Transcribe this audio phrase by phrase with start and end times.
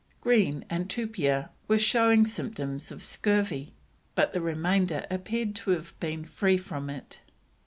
[0.19, 3.75] Green and Tupia were showing symptoms of scurvy,
[4.15, 7.19] but the remainder appear to have been free from it.